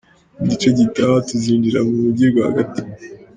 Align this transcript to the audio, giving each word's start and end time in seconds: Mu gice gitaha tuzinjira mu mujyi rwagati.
Mu 0.37 0.43
gice 0.51 0.67
gitaha 0.77 1.15
tuzinjira 1.27 1.79
mu 1.87 1.93
mujyi 2.03 2.25
rwagati. 2.31 2.81